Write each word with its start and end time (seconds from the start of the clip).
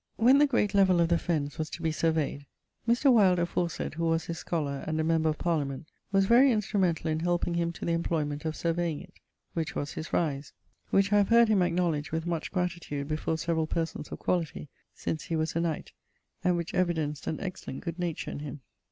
When 0.15 0.39
the 0.39 0.47
great 0.47 0.73
levell 0.73 0.99
of 0.99 1.09
the 1.09 1.19
fennes 1.19 1.59
was 1.59 1.69
to 1.69 1.81
be 1.83 1.91
surveyed, 1.91 2.47
Mr. 2.87 3.13
Wyld 3.13 3.37
aforesaid 3.37 3.93
who 3.93 4.05
was 4.05 4.25
his 4.25 4.39
scholar 4.39 4.83
and 4.87 4.99
a 4.99 5.03
member 5.03 5.29
of 5.29 5.37
Parliament 5.37 5.85
was 6.11 6.25
very 6.25 6.49
instrumentall 6.51 7.05
in 7.11 7.19
helping 7.19 7.53
him 7.53 7.71
to 7.73 7.85
the 7.85 7.91
employment 7.91 8.43
of 8.43 8.55
surveying 8.55 8.99
it, 8.99 9.19
which 9.53 9.75
was 9.75 9.91
his 9.91 10.11
rise, 10.11 10.53
which 10.89 11.13
I 11.13 11.17
have 11.17 11.29
heard 11.29 11.49
him 11.49 11.61
acknowledge 11.61 12.11
with 12.11 12.25
much 12.25 12.51
gratitude 12.51 13.07
before 13.09 13.37
severall 13.37 13.67
persons 13.67 14.07
of 14.11 14.17
quality, 14.17 14.69
since 14.95 15.25
he 15.25 15.35
was 15.35 15.55
a 15.55 15.59
knight, 15.61 15.91
and 16.43 16.57
which 16.57 16.73
evidenced 16.73 17.27
an 17.27 17.39
excellent 17.39 17.81
good 17.81 17.99
nature 17.99 18.31
in 18.31 18.39
him. 18.39 18.61